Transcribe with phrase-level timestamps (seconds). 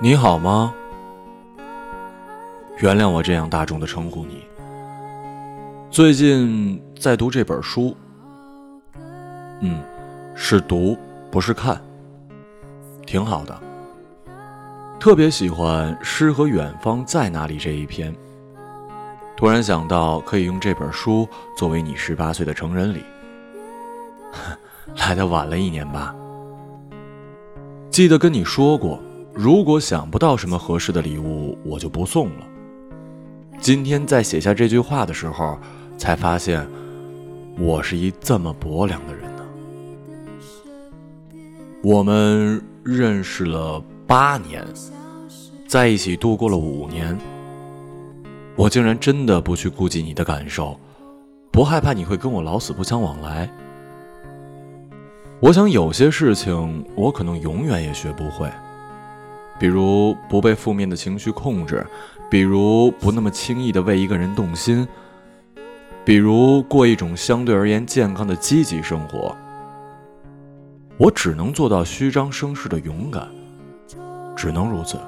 [0.00, 0.72] 你好吗？
[2.78, 4.46] 原谅我这样大众的称呼你。
[5.90, 7.94] 最近在读这本书，
[9.60, 9.82] 嗯，
[10.34, 10.96] 是读
[11.30, 11.78] 不是看，
[13.04, 13.60] 挺好的。
[14.98, 18.14] 特别喜欢《诗和远方在哪里》这一篇。
[19.36, 23.02] 突然想到可以用这本书作为你十八岁的成人礼，
[24.96, 26.14] 来的晚了一年吧。
[27.90, 28.98] 记得跟你说过，
[29.34, 32.46] 如果想不到什么合适的礼物，我就不送了。
[33.60, 35.58] 今天在写下这句话的时候，
[35.96, 36.66] 才发现
[37.58, 39.46] 我是一这么薄凉的人呢。
[41.82, 44.64] 我们认识了八年，
[45.66, 47.18] 在一起度过了五年，
[48.54, 50.78] 我竟然真的不去顾及你的感受，
[51.50, 53.50] 不害怕你会跟我老死不相往来。
[55.40, 58.48] 我想有些事情我可能永远也学不会，
[59.58, 61.84] 比如不被负面的情绪控制，
[62.30, 64.86] 比如不那么轻易的为一个人动心，
[66.04, 69.36] 比如过一种相对而言健康的积极生活。
[70.96, 73.28] 我只能做到虚张声势的勇敢，
[74.36, 74.98] 只能如此。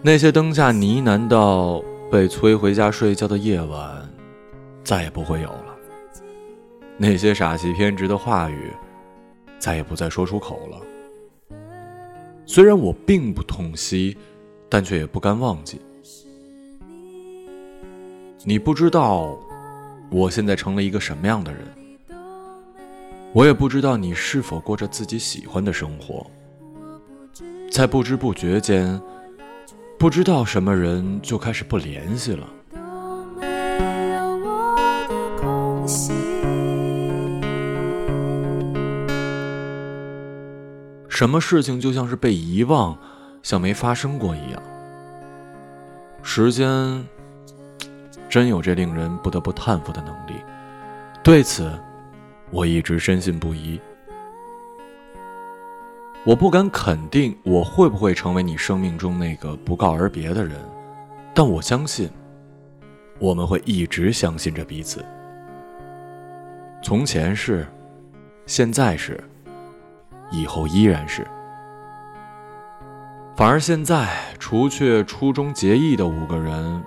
[0.00, 4.08] 那些灯下呢喃到被催回家睡觉的夜晚，
[4.84, 5.74] 再也不会有了。
[6.96, 8.70] 那些傻气偏执的话语，
[9.58, 10.78] 再也不再说出口了。
[12.46, 14.16] 虽然我并不痛惜，
[14.68, 15.80] 但却也不甘忘记。
[18.44, 19.36] 你不知道，
[20.10, 21.62] 我现在成了一个什么样的人。
[23.32, 26.24] 我也不知道你是否过着自己喜欢的生活。
[27.74, 29.02] 在不知不觉间，
[29.98, 32.46] 不知道什么人就开始不联系了。
[41.08, 42.96] 什么事情就像是被遗忘，
[43.42, 44.62] 像没发生过一样。
[46.22, 47.04] 时间
[48.28, 50.34] 真有这令人不得不叹服的能力，
[51.24, 51.68] 对此
[52.52, 53.80] 我一直深信不疑。
[56.26, 60.58] 我不敢肯定我会不会成为你生命中那个不告而别的人，
[61.34, 62.08] 但我相信
[63.18, 65.04] 我们会一直相信着彼此。
[66.82, 67.66] 从前是，
[68.46, 69.22] 现在是。
[70.30, 71.24] 以后依然是，
[73.36, 74.08] 反而现在，
[74.38, 76.82] 除却初中结义的五个人，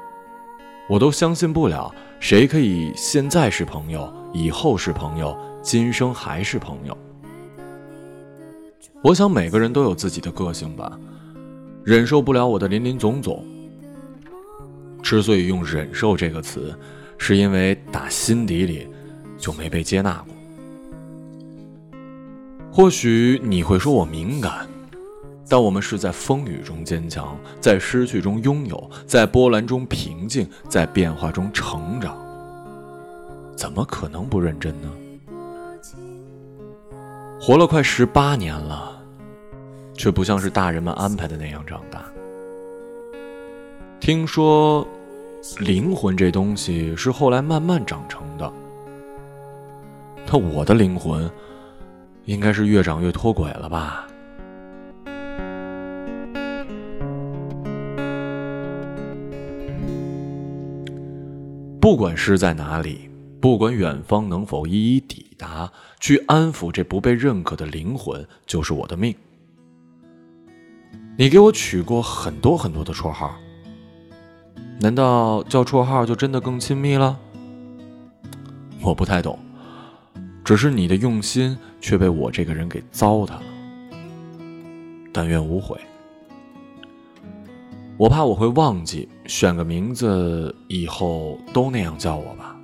[0.89, 6.97] 我都相信不了谁可以现在是朋友，以后是朋友，今生还是朋友。
[9.03, 10.99] 我想每个人都有自己的个性吧，
[11.83, 13.45] 忍受不了我的林林总总。
[15.03, 16.77] 之所以用“忍受”这个词，
[17.17, 18.87] 是因为打心底里
[19.37, 20.33] 就没被接纳过。
[22.71, 24.67] 或许你会说我敏感，
[25.47, 32.17] 但我们是在风雨中坚强，在失去中拥有，在波澜中平静，在变化中成长。
[33.55, 34.91] 怎么可能不认真呢？
[37.47, 39.01] 活了快十八年了，
[39.93, 42.03] 却不像是大人们安排的那样长大。
[44.01, 44.85] 听说，
[45.57, 48.51] 灵魂这东西是后来慢慢长成的。
[50.29, 51.31] 那我的灵魂？
[52.25, 54.05] 应该是越长越脱轨了吧。
[61.79, 63.09] 不管是在哪里，
[63.39, 69.15] 不管远方能否一一抵达，去安抚这不被认可的灵魂，就是我的命。
[71.17, 73.35] 你给我取过很多很多的绰号，
[74.79, 77.17] 难道叫绰号就真的更亲密了？
[78.81, 79.37] 我不太懂。
[80.43, 83.43] 只是你的用心却被我这个人给糟蹋了，
[85.11, 85.77] 但愿无悔。
[87.97, 92.55] 我怕我会忘记，选个名字以后都那样叫我吧，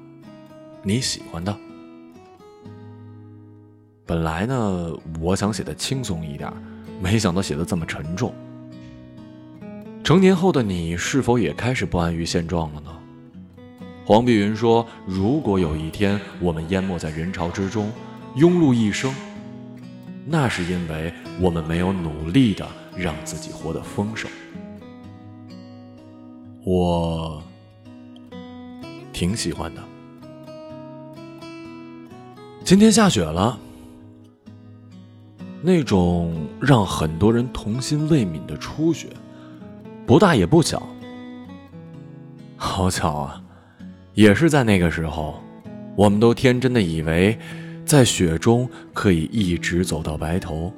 [0.82, 1.54] 你喜欢的。
[4.14, 6.54] 本来呢，我想写的轻松一点，
[7.02, 8.32] 没想到写的这么沉重。
[10.04, 12.92] 成年后的你，是否也开始不安于现状了呢？
[14.06, 17.92] 黄碧云说：“如果有一天我们淹没在人潮之中，
[18.36, 19.12] 庸碌一生，
[20.28, 21.12] 那是因为
[21.42, 24.30] 我们没有努力的让自己活得丰盛。”
[26.64, 27.42] 我
[29.12, 29.82] 挺喜欢的。
[32.64, 33.60] 今天下雪了，
[35.66, 39.08] 那种让很多人童心未泯的初雪，
[40.06, 40.86] 不大也不小。
[42.58, 43.42] 好巧啊！
[44.14, 45.42] 也是在那个时候，
[45.96, 47.40] 我们都天真的以为，
[47.86, 50.70] 在雪中可以一直走到白头。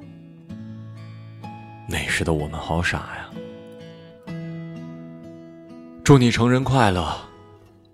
[1.89, 4.35] 那时的我们好傻呀！
[6.03, 7.11] 祝你成人快乐，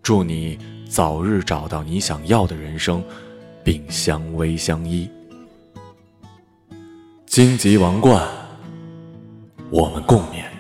[0.04, 0.60] 祝你
[0.90, 3.02] 早日找到你想要的人生，
[3.64, 5.10] 并相偎相依。
[7.32, 8.28] 荆棘王冠，
[9.70, 10.51] 我们共勉。